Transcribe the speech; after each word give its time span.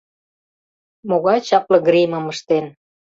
Могай 1.09 1.39
чапле 1.47 1.77
гримым 1.87 2.25
ыштен. 2.33 2.65